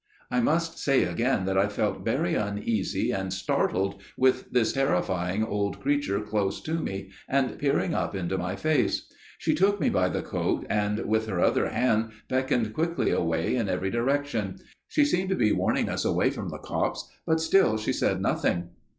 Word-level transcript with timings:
I 0.31 0.39
must 0.39 0.79
say 0.79 1.03
again 1.03 1.45
that 1.45 1.59
I 1.59 1.67
felt 1.67 2.03
very 2.03 2.33
uneasy 2.33 3.11
and 3.11 3.31
startled 3.31 4.01
with 4.17 4.49
this 4.49 4.73
terrifying 4.73 5.43
old 5.45 5.79
creature 5.79 6.21
close 6.21 6.59
to 6.61 6.73
me 6.79 7.11
and 7.29 7.59
peering 7.59 7.93
up 7.93 8.15
into 8.15 8.35
my 8.35 8.55
face. 8.55 9.05
She 9.37 9.53
took 9.53 9.79
me 9.79 9.91
by 9.91 10.09
the 10.09 10.23
coat 10.23 10.65
and 10.71 11.05
with 11.05 11.27
her 11.27 11.39
other 11.39 11.69
hand 11.69 12.13
beckoned 12.27 12.73
quickly 12.73 13.11
away 13.11 13.55
in 13.55 13.69
every 13.69 13.91
direction. 13.91 14.57
She 14.87 15.05
seemed 15.05 15.29
to 15.29 15.35
be 15.35 15.51
warning 15.51 15.87
us 15.87 16.03
away 16.03 16.31
from 16.31 16.49
the 16.49 16.57
copse, 16.57 17.07
but 17.27 17.39
still 17.39 17.77
she 17.77 17.93
said 17.93 18.23
nothing. 18.23 18.69